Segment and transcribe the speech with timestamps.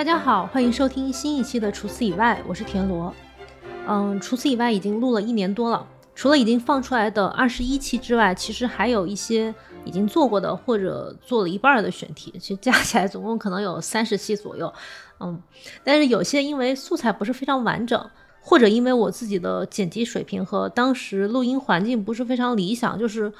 [0.00, 3.14] 大家好，欢迎收听新一期的《除此以外》，我是田螺。
[3.86, 14.72] 嗯，除此以外已经录了一年多了，除了已经放出来的二十一期之外，其实还有一些已经做过的或者做了一半的选题，其实加起来总共可能有三十期左右。
[15.20, 15.38] 嗯，
[15.84, 18.10] 但是有些因为素材不是非常完整，
[18.40, 23.30] 或者因为我自己的剪辑水平和当时录音环境不是非常理想，就是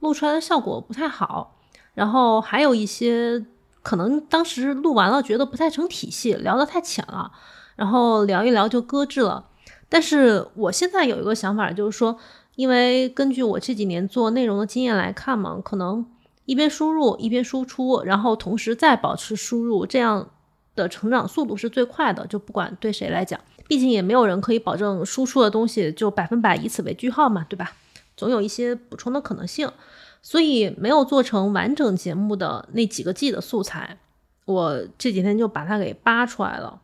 [0.00, 1.56] 录出来的效果不太好。
[1.94, 3.42] 然后还有一些。
[3.82, 7.32] 可能当时录完了，觉得不太成体系，聊得太浅了，
[7.76, 9.46] 然后聊一聊就搁置了。
[9.88, 12.16] 但是我现在有一个想法，就是说，
[12.56, 16.06] 因为根据我这几年做内容的经验来看嘛，可能
[16.44, 20.28] 一边输入一边输出，然后同时再保持输入，这样
[20.76, 22.26] 的成长速度是最快的。
[22.26, 27.72] 就不管对谁来讲，毕竟也没有人可以保证输出的东西就百分百以此为句号嘛，对吧？
[28.16, 29.70] 总有一些补充的可能性。
[30.22, 33.98] 所以没有做成完整节目的那几个季的素材，
[34.44, 36.80] 我这几天就把它给扒出来了。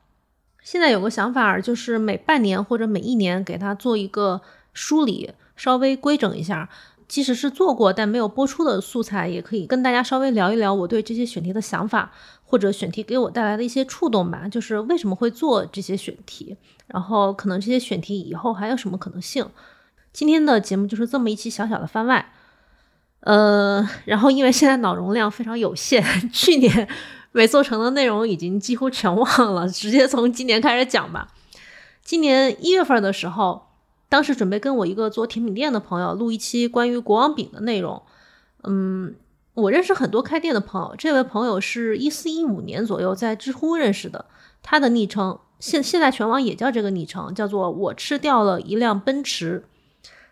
[0.63, 4.41] 现在有个想法，就是每半年或者每一年给它做一个
[4.73, 6.69] 梳理，稍微规整一下。
[7.09, 12.13] 即使是做过但没有播出的素材，也可以跟大家稍微聊一聊我对这些选题的想法，
[12.45, 14.49] 或者选题给我带来的一些触动吧。
[14.49, 16.57] 就是为什么会做这些选题，
[16.89, 19.49] 然后可能这些选题以后还有什么可能性。
[20.13, 22.33] 今天的节目就是这么一期小小的番外。
[23.27, 26.01] 呃，然后因为现在脑容量非常有限，
[26.33, 26.89] 去年
[27.33, 31.27] 没做成的内容已经几乎全忘了，直接从今年开始讲吧。
[32.05, 33.67] 今年一月份的时候，
[34.09, 38.01] 当时准备跟我一个做甜品店的朋友录一期关于国王饼的内容。
[38.63, 39.17] 嗯，
[39.55, 44.27] 我认识很多开店的朋友，这位朋友是一四一五年左右在知乎认识的，
[44.63, 49.65] 他的昵称现现在全网也叫这个昵称，叫做我吃掉了一辆奔驰。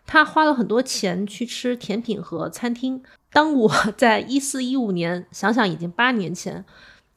[0.07, 3.03] 他花了很多钱去吃甜品和餐厅。
[3.33, 6.65] 当我在一四一五年，想想已经八年前，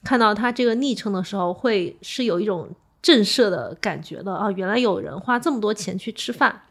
[0.04, 2.70] 看到他这个昵称的时候，会是有一种
[3.02, 4.50] 震慑的感觉的啊！
[4.52, 6.64] 原来有人花这么多钱去吃饭。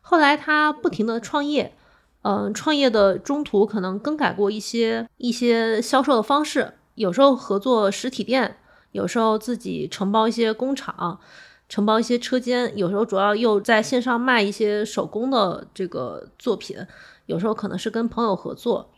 [0.00, 1.74] 后来他不停的创业，
[2.22, 8.56] 嗯，创业的中途可能更改过一些一些销售的方式，有时候合作实体店，
[8.92, 11.20] 有时候自己承包一些工厂。
[11.68, 16.76] 承包一些车间，有时候主要又在线上卖一些手工的这个作品，
[17.26, 18.90] 有时候可能是跟朋友合作。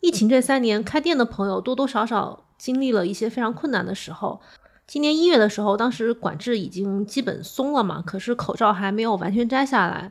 [0.00, 4.40] 疫情这三年，开店的朋友多多少少经历了一些非常困难的时候。
[4.86, 10.10] 今年一月的时候，当时管制已经基本松了嘛，可是口罩还没有完全摘下来。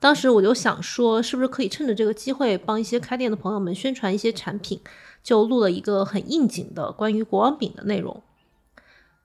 [0.00, 4.80] 当时我就想说，是不是可以趁着这个机会帮一些开店的朋友们宣传一些产品，
[5.22, 8.22] 就录了一个很应景的关于国王饼的内容。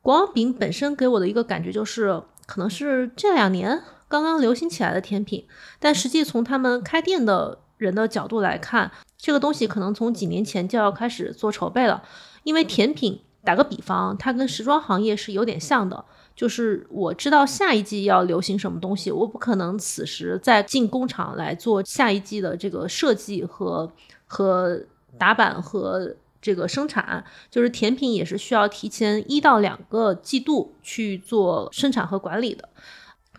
[0.01, 5.45] 国王饼本身给我的一个感觉就是，可能是这两年刚刚流行起来的甜品，
[5.79, 12.03] 但实际从他们开店的人的角度来看，这个东西可能从几年前就要开始做筹备了。
[12.43, 16.03] 因为甜品，打个比方，它跟时装行业是有点像的，
[16.35, 23.91] 就是我知道下一季要流行什么东西，我不可能此时再进工厂来做下一季的这个设计和
[24.25, 24.81] 和
[25.19, 26.15] 打版和。
[26.41, 32.67] 这个生产就是甜品，也是需要提前一到两个季度去做生产和管理的，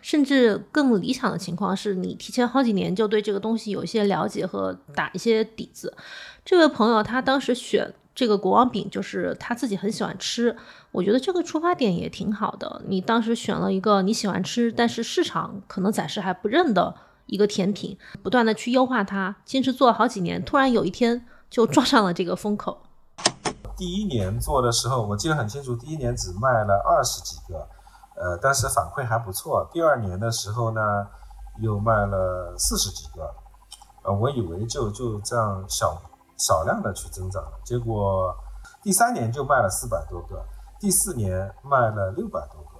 [0.01, 5.95] 甚至更理想的情况是你提前好几年就对这个东西有一些了解和打一些底子。
[6.45, 10.55] 这位朋友他当时选这个国王饼，就是他自己很喜欢吃，
[10.91, 12.81] 我觉得这个出发点也挺好的。
[12.87, 22.83] 你当时选了一个你喜欢吃，但是市场可能暂时还不认的一个甜品，不断的去优化它，坚持做了好几年，突然有一天就撞上了这个风口。
[23.83, 27.67] 第一年做的时候，我记得很清楚，第一年只卖了二十几个，
[28.15, 29.69] 呃，但是反馈还不错。
[29.73, 31.05] 第二年的时候呢，
[31.59, 33.29] 又卖了四十几个，
[34.05, 36.01] 呃，我以为就就这样小
[36.37, 38.33] 少量的去增长，结果
[38.81, 40.45] 第三年就卖了四百多个，
[40.79, 42.79] 第四年卖了六百多个，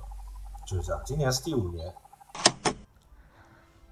[0.65, 1.01] 就是这样。
[1.03, 1.93] 今年是第五年，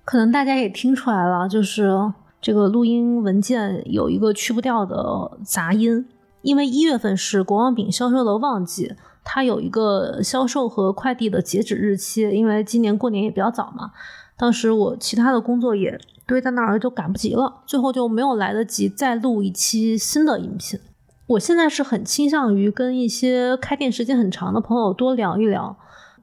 [0.05, 6.07] 可能大家也听出来了，就是这个录音文件有一个去不掉的杂音。
[6.41, 8.93] 因为一月份是国王饼销售的旺季，
[9.23, 12.21] 它有一个销售和快递的截止日期。
[12.31, 13.91] 因为今年过年也比较早嘛，
[14.38, 20.79] 当时我其他的工作也堆在那儿，就赶不及了，最后就没有来得及再录一期新的音频。
[21.27, 25.77] 我现在是很倾向于跟一些开店时间很长的朋友多聊一聊，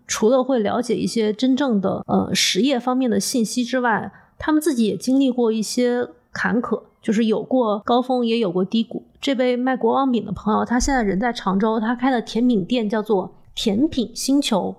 [0.06, 6.82] 除了会了解一些真正的呃实业方面的信息之外，他们自己也经历过一些坎坷。
[7.08, 9.02] 就是有过高峰，也有过低谷。
[9.18, 14.76] 这位卖国王饼的朋友，他现在人在常州，他开的甜品店叫做甜品星球。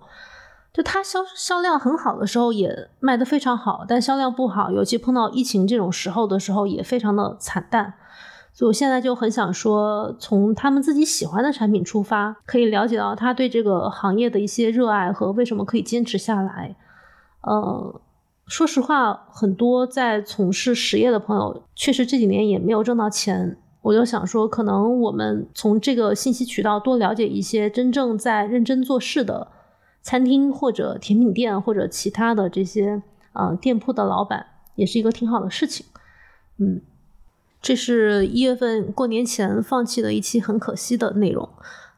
[0.72, 7.96] 就他销销量很好的时候，也卖得非常好；但销量不好，尤其碰到疫情这种时候的时候，也非常的惨淡。
[8.54, 16.76] 所以我现在就很想说，从他们自己喜欢的产品出发，可以了解到他对这个行业的一些热爱和为什么可以坚持下来。
[17.42, 18.00] 呃，
[18.50, 23.58] 说实话，很多在从事实业的朋友，确实这几年也没有挣到钱。
[23.82, 29.48] 我就想说，可能我们从这个信息渠道多了解一些真正在认真做事的
[30.02, 33.02] 餐厅或者甜品店或者其他的这些
[33.34, 35.86] 呃店铺的老板，也是一个挺好的事情。
[36.58, 36.82] 嗯。
[37.62, 41.50] 这是一月份过年前放弃的一期很可惜的内容。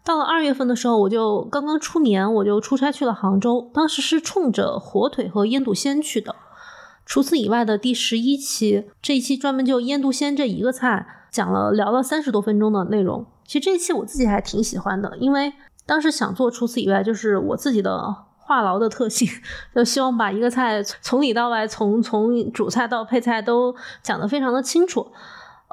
[0.03, 6.35] 到了二月份的时候，我就刚刚出年，我就出差去了杭州，当时是冲着火腿和腌笃鲜去的。
[7.05, 13.25] 除此以外的第十一期，这一期专门就腌笃鲜这一个菜讲了聊了三十多分钟的内容。
[13.45, 15.53] 其实这一期我自己还挺喜欢的，因为
[15.85, 19.27] 当时想做除此以外，就是我自己的话痨的特性，
[19.75, 25.11] 就希望把一个菜从里到外，从从主菜到配菜都讲得非常的清楚。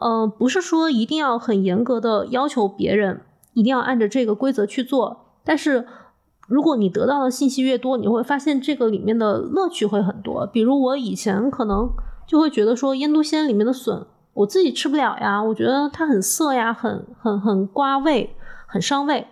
[0.00, 3.20] 呃，不是说一定要很严格的要求别人，
[3.58, 5.26] 一定要按着这个规则去做。
[5.42, 5.86] 但是，
[6.46, 10.46] 如果你得到的信息越多，你会发现这个里面的乐趣会很多。
[10.46, 11.90] 比如我以前可能
[12.26, 19.26] 就会觉得说腌笃鲜里面的笋我自己吃不了呀，我觉得它很涩呀，很很很刮胃，很伤胃。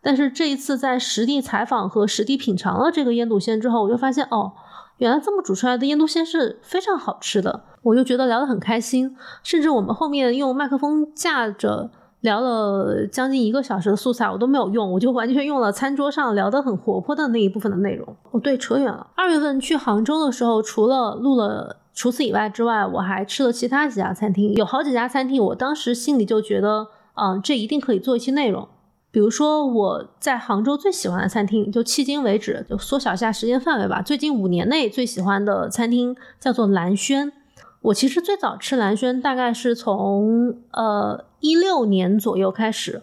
[0.00, 4.52] 但是这一次在实地采访和实地品尝了这个腌笃鲜之后，我就发现哦。
[4.98, 9.14] 原来这么煮出来的腌笃鲜是非常好吃的，我就觉得聊得很开心。
[9.42, 11.90] 甚至我们后面用麦克风架着
[12.20, 18.16] 聊了将近一个小时的素材，我都没有用，我就完全用了餐桌上聊得很活泼的那一部分的内容。
[18.32, 19.06] 哦，对，扯远了。
[19.14, 28.66] 二月份去杭州的时候，除了录了除此以外之外，我还吃了其他几家餐厅，有好几家餐厅，我当时心里就觉得，嗯，这一定可以做一期内容。
[29.12, 34.02] 比如说我在杭州最喜欢的餐厅，就迄今为止就缩小一下时间范围吧。
[34.02, 37.32] 最近五年内最喜欢的餐厅叫做蓝轩。
[37.82, 43.02] 我其实最早吃蓝轩大概是从呃一六年左右开始，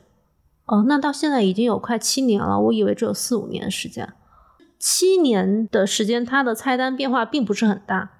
[0.65, 2.59] 哦，那到现在已经有快七年了。
[2.59, 4.13] 我以为只有四五年时间，
[4.77, 8.11] 七年的时间它的菜单变化并不是很大。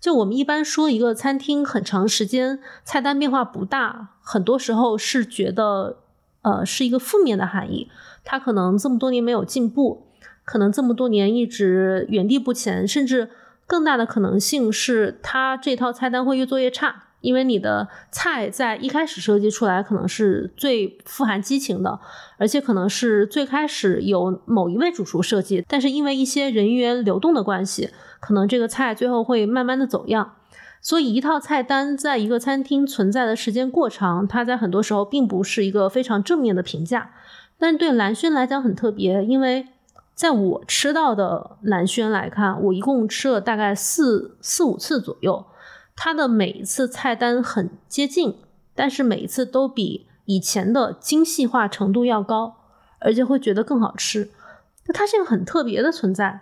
[0.00, 5.98] 就我们一般说一个餐厅很长时间菜单变化不大，很多时候是觉得。
[6.40, 7.90] 呃，是一个负面的含义。
[8.24, 10.06] 它可能这么多年没有进步，
[10.44, 13.28] 可能这么多年一直原地不前，甚至
[13.68, 17.04] 更大的可能性是它这套菜单会越做越差。
[17.20, 21.98] 因为你的菜在一开始设计出来可能是最富含激情的，
[22.36, 30.36] 而且可能是最开始有某一位主厨设计，但是因为一些人员流动的关系，可能这个菜最后会慢慢的走样。
[30.80, 37.10] 所以，一套菜单在一个餐厅存在的时间过长，它在很多时候并不是一个非常正面的评价。
[37.58, 39.66] 但对蓝轩来讲很特别，因为
[40.18, 45.46] 在我吃到的蓝轩来看，我一共吃了大概四四五次左右，
[45.94, 48.36] 它的每一次菜单很接近，
[48.74, 52.56] 但是每一次都比以前的精细化程度要高，
[52.98, 54.32] 而且会觉得更好吃。
[54.86, 56.40] 那它是一个很特别的存在。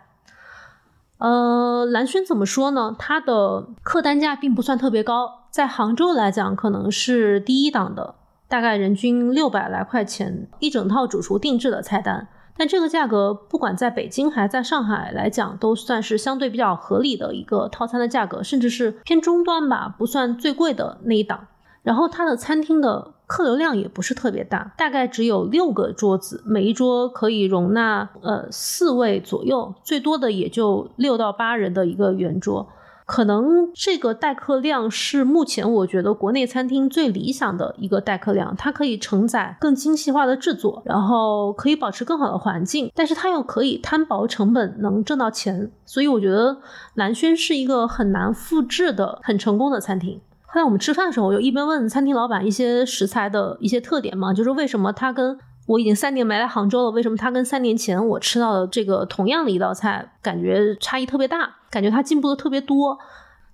[1.19, 2.97] 呃，蓝轩怎么说呢？
[2.99, 8.15] 它的客单价并不算特别高，在杭州来讲可能是第一档的，
[8.49, 12.29] 大概人均六百来块钱一整套主厨定制的菜单。
[12.57, 21.49] 但这个价格不管在北京还是在上海来讲，都算是相对比较合理的一个套餐的价格，甚至是偏中端吧，不算最贵的那一档。
[21.83, 32.69] 然后它的餐厅的客流量也不是特别大，大概只有六个桌子，每一桌可以容纳呃四位左右，最多的也就六到八人的一个圆桌。
[33.07, 45.71] 可能这个待客量是目前我觉得国内餐厅最理想的一个待客量，它可以承载更精细化的制作，然后可以保持更好的环境，但是它又可以摊薄成本，能挣到钱。
[45.85, 46.59] 所以我觉得
[46.95, 50.21] 蓝轩是一个很难复制的很成功的餐厅。
[50.53, 62.99] 在我们吃饭的时候，我就一边问餐厅老板一些食材的一些特点嘛，就是为什么他跟我已经三年没来杭州了，为什么他跟三年前我吃到的这个同样的一道菜，感觉差异特别大，感觉他进步的特别多。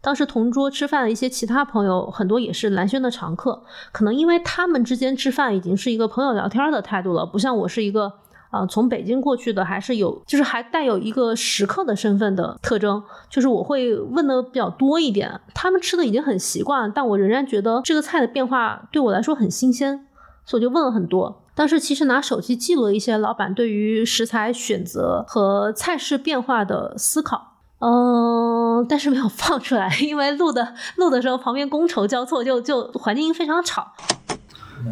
[0.01, 8.13] 当时同桌吃饭的一些其他朋友，很多也是蓝轩的常客，可能因为他们之间吃饭已经是一个朋友聊天的态度了，不像我是一个。
[8.53, 15.41] 啊，从北京过去的还是有，就是还带有一个食客的身份的特征，就是我会问的比较多一点。
[15.55, 20.07] 他们吃的已经很习惯，但我仍然觉得这个菜的变化对我来说很新鲜，
[20.45, 21.42] 所以我就问了很多。
[21.55, 33.93] 当时其实拿手机记录了一些老板对于食材选择和菜式变化的思考，嗯，但是没有 放出来，因为录的录的时候旁边觥筹交错，就就环境非常吵。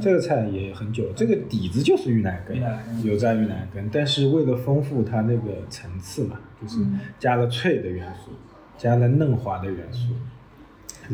[0.00, 2.56] 这个菜也很久，这个底子就是玉奶羹，
[3.02, 6.78] 油炸玉奶根，但是为了丰富它那个层次嘛，就是
[7.18, 8.30] 加了脆的元素，
[8.78, 10.14] 加了嫩滑的元素。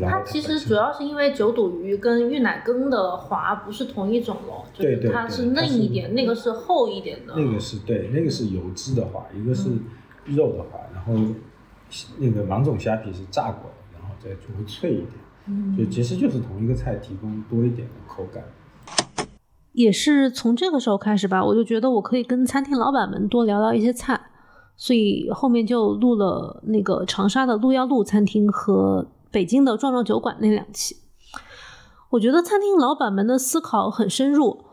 [0.01, 7.33] 它其实主要是因为九肚鱼跟玉奶羹的滑不是同一种咯，就是它是嫩一点，那个是厚一点的。
[7.35, 9.69] 那个是对，那个是油脂的滑，一个是
[10.25, 11.13] 肉的滑，然后
[12.17, 15.09] 那个芒种虾皮是炸过的，然后再就会脆一点。
[15.47, 18.43] 嗯，就其实就是同一个菜提供多一点的口感。
[19.71, 24.19] 也是从这个时候开始吧，我就觉得我可以跟餐厅老板们多聊聊一些菜，
[24.75, 30.95] 所以后面就录了那个长沙的路幺路餐厅和北京的壮壮酒馆那两期。
[32.09, 34.63] 我觉得餐厅老板们的思考很深入，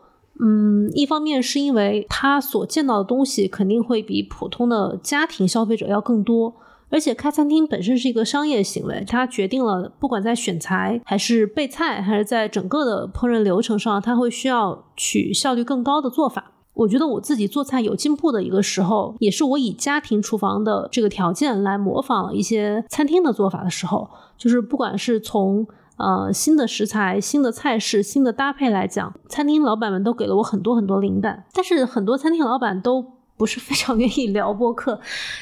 [0.43, 6.55] 嗯，一方面是因为他所见到的东西肯定会比普通的家庭消费者要更多。
[6.89, 16.53] 而且开餐厅本身是一个商业行为，它决定了不管在选材还是备菜，还是在整个的烹饪流程上，它会需要取效率更高的做法。
[16.75, 25.65] 我觉得我自己做菜有进步的一个时候，也是我以家庭厨房的这个条件来模仿一些餐厅的做法的时候，就是不管是从
[25.97, 31.45] 呃新的食材、新的菜式、新的搭配来讲，餐厅老板们都给了我很多很多灵感。
[31.53, 33.15] 但是很多餐厅老板都。
[33.37, 34.97] 不是非常愿意聊播客，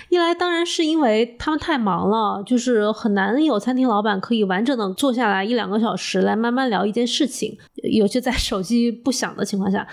[0.09, 7.55] 一来当然是因为他们太忙了，就是很难有餐厅老板可以完整的坐下来一两个小时来慢慢聊一件事情，
[7.93, 9.85] 尤其在手机不响的情况下；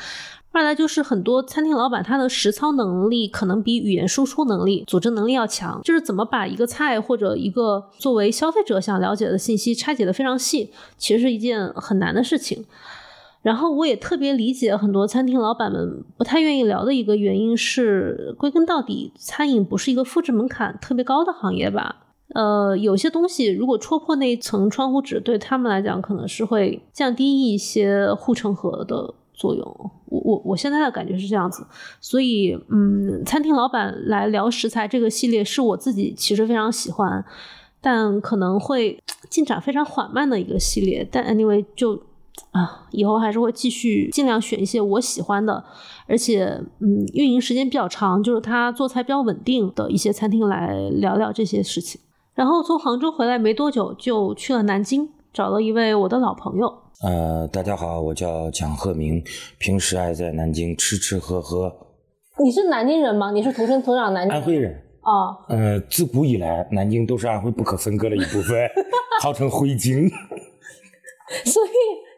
[0.53, 12.65] 二来就是很多餐厅老板他的实操能力可能比语言输出能力、组织能力要强，就是怎么把一个菜或者一个作为消费者想了解的信息拆解的非常细，其实是一件很难的事情。
[13.43, 22.07] 然后我也特别理解很多餐厅老板们不太愿意聊的一个原因是，归根到底，餐饮不是一个复制门槛特别高的行业吧？
[22.35, 29.91] 呃，有些东西如果戳破那层窗户纸，对他们来讲可能是会降低一些护城河的作用。
[30.05, 31.67] 我我我现在的感觉是这样子，
[32.01, 37.25] 所以嗯，餐厅老板来聊食材这个系列是我自己其实非常喜欢，
[37.81, 41.09] 但可能会进展非常缓慢的一个系列。
[41.11, 42.03] 但 anyway 就。
[42.53, 45.63] 啊，以后还是会继续尽量选一些我喜欢的，
[46.07, 46.47] 而且
[46.79, 52.01] 嗯，运营时间比较长，就是他做菜比较稳定的一些餐厅来聊聊这些事情。
[52.35, 56.79] 然后从杭州回来没多久，就去了南京，找了一位我的老朋友。
[57.03, 59.25] 呃，大家好，我叫蒋鹤明，
[59.59, 61.75] 平时爱在南京吃吃喝喝。
[62.43, 63.31] 你是南京人吗？
[63.31, 64.37] 你是土生土长南京？
[64.37, 64.75] 安徽人。
[65.03, 65.35] 哦。
[65.49, 68.69] 呃，自古以来，南京都是安徽不可分割的一部分，
[69.23, 70.09] 号称徽京。
[71.45, 71.71] 所以。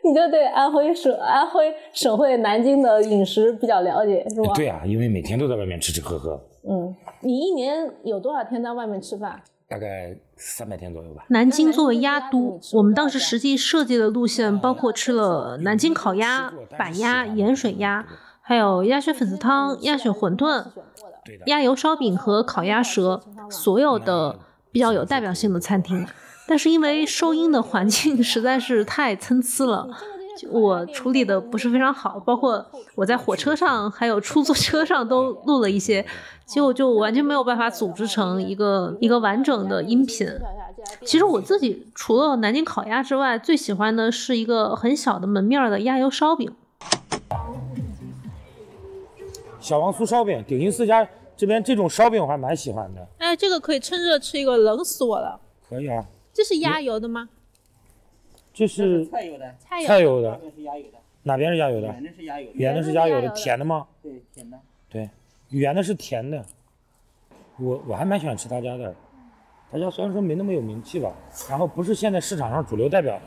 [0.05, 4.53] 你就对安徽省安徽省会南京的饮食比较了解，是吧？
[4.53, 6.33] 对啊，因为每天都在外面吃吃喝喝。
[6.69, 9.41] 嗯，你一年有多少天在外面吃饭？
[9.73, 11.25] 大概三百天左右吧。
[11.29, 18.05] 南京作为鸭都，我们当时实际设计的路线包括吃了南京烤鸭、板鸭、盐水鸭，
[18.43, 20.67] 还有鸭血粉丝汤、鸭血馄饨、
[21.47, 24.39] 鸭油烧饼和烤鸭舌，所有的
[24.71, 26.07] 比较有代表性的餐厅。
[26.47, 29.89] 但是因为 收音的环境实在是太参差了，
[30.51, 36.05] 我处理的不是非常好，包括我在火车上还有出租车上都录了一些，
[36.47, 40.27] 结果就完全没有办法组织成一个一个完整的音频。
[41.05, 46.53] 其实我自己除了南京烤鸭之外，最喜欢的是一个很小的门面的鸭油烧饼。
[49.61, 53.07] 小王酥烧饼，鼎新四家这边这种烧饼我还蛮喜欢的。
[53.19, 55.39] 哎，这个可以趁热吃一个，冷死我了。
[55.69, 56.05] 可以啊。
[56.33, 57.29] 这是鸭油的吗？
[58.53, 60.41] 这是菜油的，菜油的。
[60.55, 60.99] 是鸭油的。
[61.23, 61.87] 哪边是鸭油的？
[61.89, 62.59] 圆的是鸭油的。
[62.59, 63.87] 圆的是鸭油的，甜的吗？
[64.03, 64.61] 对，甜的。
[64.89, 65.09] 对，
[65.51, 66.45] 圆的是甜的。
[67.59, 68.95] 我我还蛮喜欢吃他家的，
[69.71, 71.13] 他家虽然说没那么有名气吧，
[71.49, 73.23] 然后不是现在市场上主流代表的。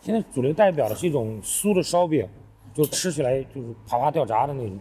[0.00, 2.28] 现在主流代表的是一种酥的烧饼，
[2.74, 4.78] 就吃起来就是啪啪掉渣的那种。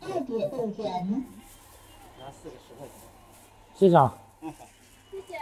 [0.00, 1.22] 二点多钱呢？
[2.18, 2.96] 拿四个十块钱。
[3.74, 4.18] 谢谢啊。
[4.40, 4.48] 谢
[5.20, 5.36] 谢。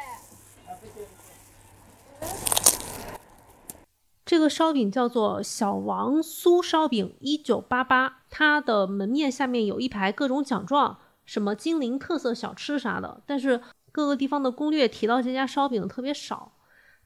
[4.24, 8.18] 这个烧饼叫做小王酥烧饼，一九八八。
[8.30, 13.22] 它的门面下面有一排各种奖状，什么金陵特色小吃啥的。
[13.26, 13.60] 但是
[13.90, 16.52] 各个地方的攻略提到这家烧饼特别少。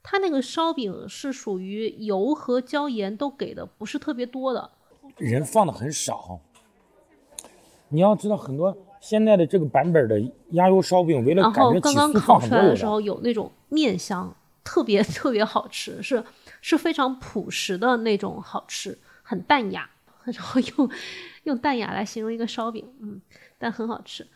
[0.02, 4.70] 它那个烧饼是属于油和椒盐都给的不是特别多的，
[5.16, 6.40] 人放的很少。
[7.88, 8.76] 你要知道很多。
[9.00, 16.24] 现在的这个版本的鸭油烧饼，为了感觉刚刚烤出来的时候有那种面香，特别 特别好吃，是
[16.60, 19.90] 是非常朴实的那种好吃，很淡雅。
[20.24, 20.90] 然后用
[21.42, 23.20] 用淡雅来形容一个烧饼，嗯，
[23.58, 24.26] 但很好吃。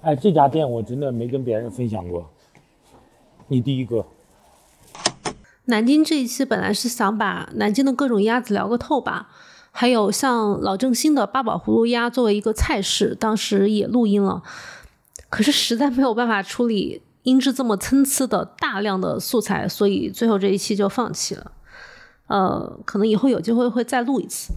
[0.00, 2.32] 哎，这家店我真的没跟别人分享过，
[3.48, 4.06] 你第一个。
[5.66, 9.28] 南京这一期本来是想把南京的各种鸭子聊个透吧。
[9.70, 14.42] 还有像老正新的八宝葫芦鸭作为一个菜式，当时也录音了。
[15.28, 21.52] 可是实在没有办法处理音质这么参差的大量的素材，所以最后这一期就放弃了。
[22.26, 24.54] 呃，可能以后有机会会再录一次。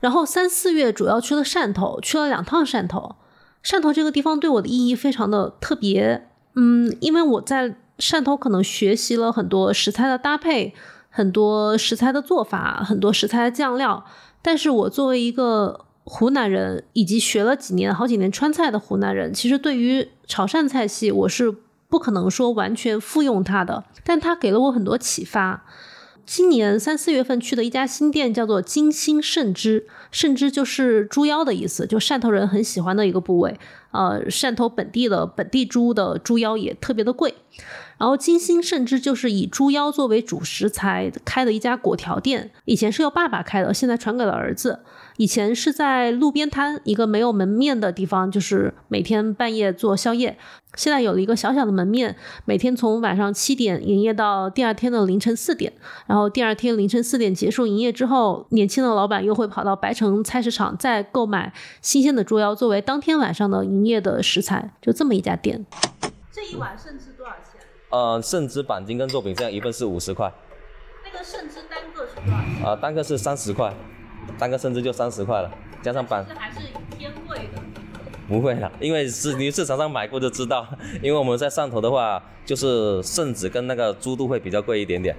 [0.00, 3.16] 然后三四月主要去了汕头，去了两趟汕头。
[3.64, 10.72] 汕头这个地方对我的意义非常的特别，嗯，因为我在汕头可能学习了很多食材的搭配，
[11.10, 14.04] 很多食材的做法，很多食材的酱料。
[14.40, 21.54] 但是我作为一个湖南人，以及学了几年、好几年川菜的湖南人，其实对于潮汕菜系，我是
[21.88, 25.64] 不可能说完全复用它的，但它给了我很多启发。
[26.24, 33.58] 今年三四月份去的一家新店叫做金星圣枝，圣枝就是猪腰的意思，就汕头人很喜欢的一个部位。
[33.92, 37.34] 呃，汕头本地的本地猪的猪腰也特别的贵。
[37.96, 44.80] 然后金星圣枝就是以猪腰作为主食材开的一家果条店，以前是由爸爸开的，现在传给了儿子。
[45.18, 50.38] 以前是在路边摊一个没有门面的地方，就是每天半夜做宵夜。
[50.76, 55.72] 现在有了一个小小的门面，每天从晚上七点营业到第二天的凌晨四点。
[56.06, 64.72] 然后第二天凌晨四点结束营业之后，年轻的老板又会跑到白城菜市场再购买新鲜的猪腰作为当天晚上的营业的食材。
[64.80, 65.66] 就这么一家店。
[66.30, 67.60] 这一碗圣枝多少钱？
[67.90, 70.32] 呃，圣枝板筋跟肉饼这样一份是五十块。
[71.04, 72.64] 那个圣枝单个是多少钱？
[72.64, 73.74] 啊，单个是三十块。
[74.38, 75.50] 单个甚至就三十块了，
[75.82, 76.58] 加上板，还是
[76.98, 77.62] 偏贵的。
[78.28, 80.66] 不会的，因为是你市场上买过就知道。
[81.02, 85.16] 因为我们在汕头的话，就是圣子跟那个猪肚会比较贵一点点。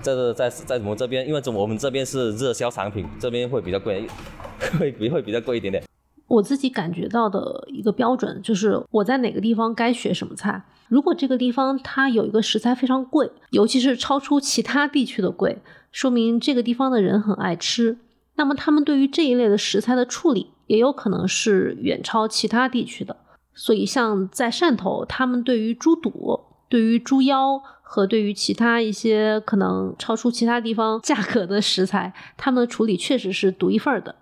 [0.00, 4.06] 这是在在我们这边，因为我们这边是热销产品，这边会比较贵，
[4.78, 5.82] 会比会比较贵一点点。
[6.28, 10.62] 我自己感觉到的一个标准就是我在哪个地方该学什么菜。
[10.88, 15.58] 如果这个地方它有一个食材非常贵，尤其是超出其他地区的贵，
[15.90, 17.98] 说明这个地方的人很爱吃。
[18.36, 23.16] 那么他们对于这一类的食材的处理，也有可能是远超其他地区的。
[23.54, 34.16] 所以，像在汕头，他们对于猪肚、对于猪腰和对于其他一些可能超出其他地方价格的食材，他们的处理确实是独一份的。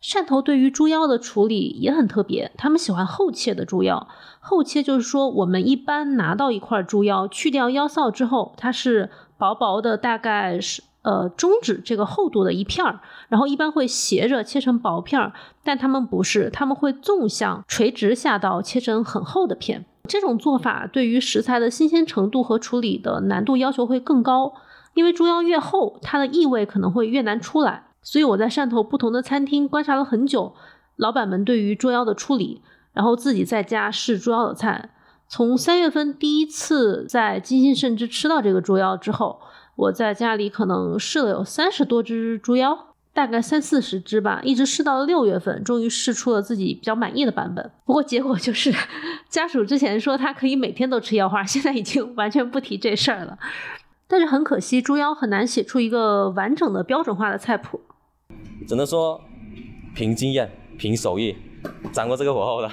[0.00, 4.06] 汕头对于猪腰的处理也很特别，他们喜欢厚切的猪腰。
[4.38, 10.82] 厚切就是说，我们一般拿到一块猪腰，去掉腰臊之后，它是薄薄的，大概是。
[11.06, 19.84] 呃，中指这个厚度的一片儿，然后一般会斜着切成薄片儿，但他们不是，他们会纵向垂直下刀切成很厚的片。
[20.08, 24.52] 这种做法对于食材的新鲜程度和处理的难度要求会更高，
[24.94, 27.84] 因为猪腰越厚，它的异味可能会越难出来。
[28.02, 30.54] 所以我在汕头不同的餐厅观察了很久，
[30.96, 34.90] 老板们对于猪腰的处理，然后自己在家试猪腰的菜。
[35.28, 39.40] 从三月份第一次在金星甚至吃到这个猪腰之后。
[39.76, 47.70] 我在家里可能试了有三十多只猪腰，大概三四十只吧，一直试到了六月份，终于试出了自己比较满意的版本。
[47.84, 48.72] 不过结果就是，
[49.28, 53.38] 家属之前说他可以每天都吃腰花，现在已经完全不提这事儿了。
[54.08, 57.80] 但是很可惜，猪腰很难写出一个完整的标准化的菜谱，
[58.66, 59.20] 只能说
[59.94, 61.36] 凭经验、凭手艺
[61.92, 62.70] 掌握这个火候的。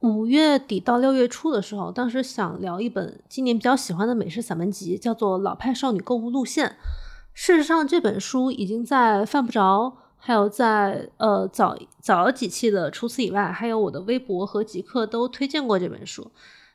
[0.00, 6.68] 五月底到六月初的时候，当时想聊一本今年比较喜欢的美食散文集，叫做《老派少女购物路线》。
[7.32, 16.30] 事实上，这本书已经在犯不着，还有在呃早早几期的，除此以外，还有我的微博和极客都推荐过这本书。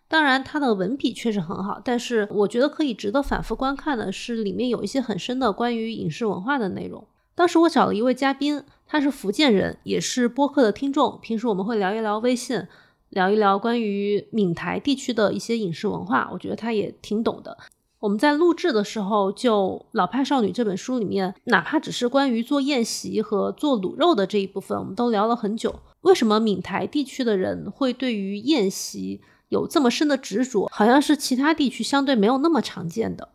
[0.07, 7.07] 当然，它的文笔确实很好，但是我觉得可以值得反复观看的是，里面有一些很深的关于饮食文化的内容。
[7.33, 12.67] 当时我找了一位嘉宾，他是福建人，也是播客的听众，平时我们会聊一聊微信。
[13.11, 17.57] 聊一聊关于闽台地区的一些饮食文化，我觉得他也挺懂的。
[17.99, 25.81] 我们在录制的时候，就《老派少女》这本书里面，哪怕只是关于做宴席和做卤肉的这一部分，我们都聊了很久。
[26.01, 30.67] 为什么闽台地区的人会对于宴席有这么深的执着？
[30.71, 33.29] 好像是其他地区相对没有那么常见的。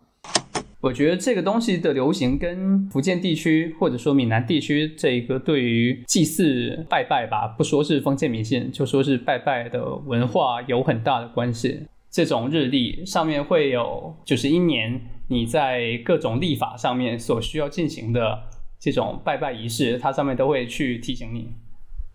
[0.87, 11.89] 我觉得这个东西的流行跟福建地区或者说闽南地区这个对于祭祀拜拜吧，不说是封建迷信，就说是拜拜的文化有很大的关系。
[12.09, 18.39] 这种日历上面会有，就是一年你在各种历法上面所需要进行的
[18.79, 21.51] 这种拜拜仪式，它上面都会去提醒你。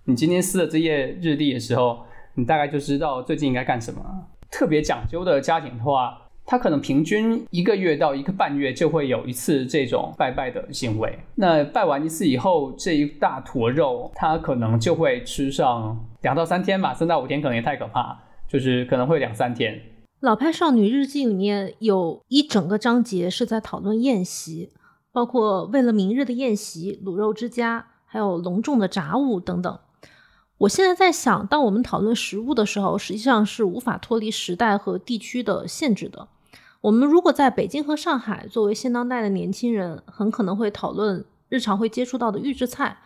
[0.05, 2.05] 你今天撕了这页日历的时候，
[2.35, 4.01] 你大概就知道最近应该干什么。
[4.49, 6.20] 特别讲究的家庭的话。
[6.45, 11.17] 他可能平均一个月到一个半月就会有一次这种拜拜的行为。
[11.35, 18.17] 那拜完一次以后，这一大坨肉，他可能就会吃上两到三天吧，三到五天可能也太可怕，
[18.49, 19.79] 就是可能会两三天。
[20.19, 24.71] 老派少女日记里面有一整个章节是在讨论宴席，
[25.11, 29.79] 包括为了明日的宴席、卤肉之家，还有隆重的杂物等等。
[30.61, 36.27] 我现在在想，当我们讨论食物的时候，实际上是无法脱离时代和地区的限制的。
[36.81, 42.97] 我们如果在北京和上海，作为现当代的年轻人，很可能会讨论日常会接触到的预制菜；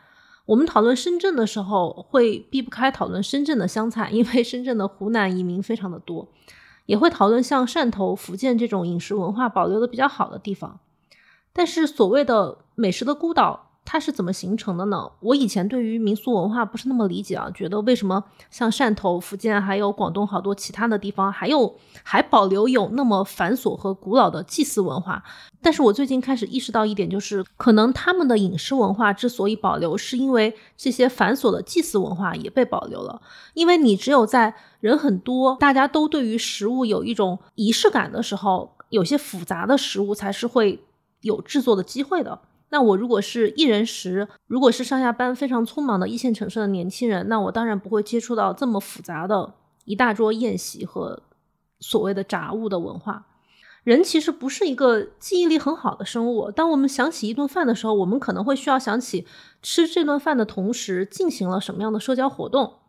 [0.45, 6.27] 我们讨论深圳的时候，会避不开讨论深圳的湘菜，因为深圳的湖南移民非常的多；
[6.87, 10.81] 也会讨论像汕头、福建这种饮食文化保留的比较好的地方。
[11.53, 13.64] 但是，所谓的美食的孤岛。
[13.85, 15.09] 它是怎么形成的呢？
[15.19, 25.23] 我以前对于民俗文化不是那么理解啊，觉得为什么像汕头、福建还有广东好多其他的地方，还有还保留有那么繁琐和古老的祭祀文化？
[25.61, 33.21] 但是我最近开始意识到一点，就是可能他们的饮食文化之所以保留，是因为这些繁琐的祭祀文化也被保留了。
[33.53, 40.83] 因为你只有在人很多，大家都对于食物有一种仪式感的时候，有些复杂的食物才是会
[41.21, 42.39] 有制作的机会的。
[42.69, 49.53] 那我如果是一人食，如果是上下班非常匆忙的一线城市的年轻人，那我当然不会接触到这么复杂的
[49.85, 51.23] 一大桌宴席和
[51.79, 53.27] 所谓的杂物的文化。
[53.83, 56.49] 人其实不是一个记忆力很好的生物。
[56.49, 59.27] 当我们想起一顿饭的时候，我们可能会需要想起
[59.61, 62.79] 吃这顿饭的同时进行了什么样的社交活动，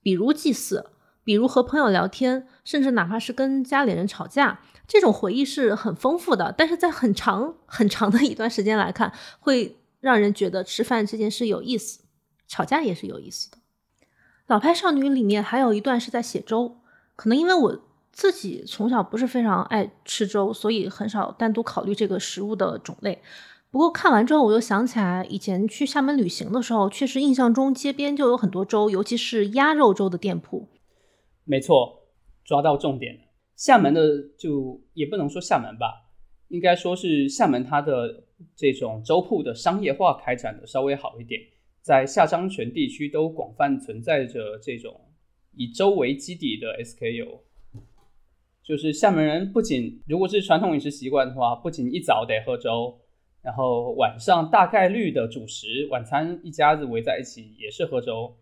[0.00, 0.86] 比如祭祀，
[1.28, 4.60] 比如和朋友聊天，甚至哪怕是跟家里人吵架。
[4.86, 12.00] 这种回忆是很丰富的，但是在很长很长的一段时间来看，会让人觉得吃饭这件事有意思，
[12.46, 13.58] 吵架也是有意思的。
[14.46, 16.78] 老派少女里面还有一段是在写粥，
[17.14, 17.78] 可能因为我
[18.10, 23.20] 自己从小不是非常爱吃粥，所以很少单独考虑这个食物的种类。
[23.70, 30.66] 不过看完之后，我又想起来以前去厦门旅行的时候，确实印象中街边就有很多粥，尤其是鸭肉粥的店铺。
[31.48, 32.06] 没错，
[32.44, 33.20] 抓到重点了。
[33.56, 36.12] 厦门的就也不能说厦门吧，
[36.48, 41.40] 应该说是厦门它的这种粥铺的商业化开展的稍微好一点，
[41.80, 45.00] 在下漳泉地区都广泛存在着这种
[45.56, 47.40] 以粥为基底的 SKU，
[48.62, 53.00] 就是厦门人不仅如果是传统饮食习惯的话，不仅一早得喝粥，
[53.40, 58.36] 然后晚上大概率的主食晚餐一家子围在一起也是喝粥。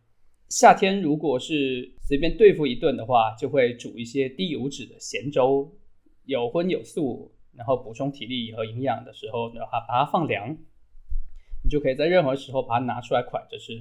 [0.48, 5.72] 夏天如果是随便对付一顿的话，就会煮一些低油脂的咸粥，
[6.24, 10.56] 有荤有素，然后补充体力和营养的时候，然后把它放凉，
[11.64, 13.76] 你就可以在任何时候把它拿出来款着吃。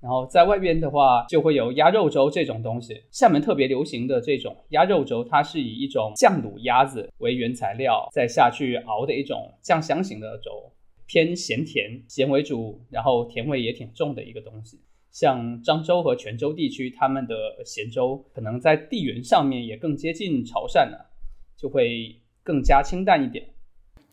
[0.00, 3.02] 然后在外边的话，就会有鸭肉粥这种东西。
[3.10, 10.72] 厦门特别流行的这种鸭肉粥，它是以一种酱卤鸭子为原材料，再下去熬的一种酱香型的粥，
[11.04, 14.80] 偏咸甜，咸为主，然后甜味也挺重的一个东西。
[15.18, 21.10] 像漳州和泉州地区，他们的咸粥可能在地缘上面也更接近潮汕了，
[21.56, 23.48] 就会更加清淡一点。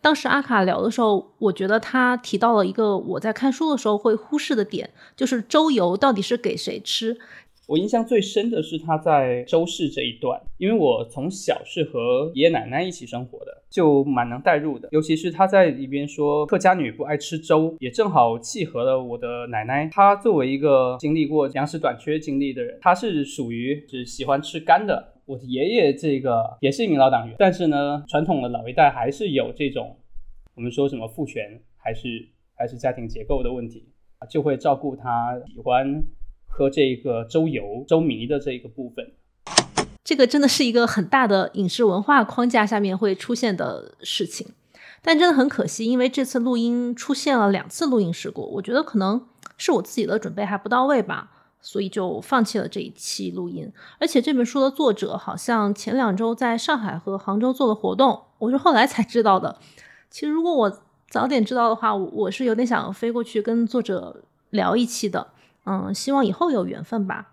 [0.01, 7.19] 当时阿卡聊的时候，我觉得他提到了一个我在看书的时候会忽视的点，就是粥油到底是给谁吃。
[7.67, 14.87] 我印象最深的是他在周氏这一段，因为我从小是和爷爷奶奶一起生活的，就蛮能代入的。
[14.91, 19.89] 尤其是他在里边说客家女不爱吃粥，也正好契合了我的奶奶。
[19.91, 25.13] 她作为一个经历过粮食短缺经历的人，她是属于是喜欢吃干的。
[25.25, 29.97] 我的爷爷这个也是一名老党员，但是呢，传统的老一代还是有这种
[30.53, 33.87] 我们说什么父权，还是还是家庭结构的问题，
[34.29, 36.03] 就会照顾他喜欢。
[36.57, 39.11] 和这个周游周迷的这个部分，
[40.05, 44.47] 这个真的是一个很大的影视文化框架下面会出现的事情，
[45.01, 53.69] 但真的很可惜，因为这次录音出现了两次录音事故，我觉得可能是我自己的准备还不到位吧，所以就放弃了这一期录音。
[53.99, 59.59] 而且这本书的作者好像前两周在上海和杭州做了活动，我是后来才知道的。
[60.09, 65.27] 其实如果我早点知道的话，我是有点想飞过去跟作者聊一期的。
[65.65, 67.27] 嗯，希望以后有缘分吧。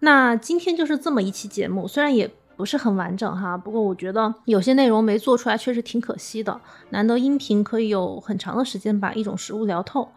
[0.00, 6.60] 那今天就是这么一期节目，虽然也不是很完整哈，不过我觉得有些内容没做出来，确实挺可惜的。
[6.90, 10.08] 难得音频可以有很长的时间把一种食物聊透。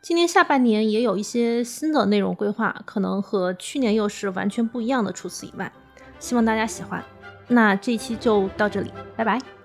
[0.00, 5.12] 今年下半年也有一些新的内容规划，可能和去年又是完全不一样的。
[5.12, 5.72] 除此以外，
[6.18, 7.02] 希望大家喜欢。
[7.48, 9.57] 那这一期就到这里，拜拜。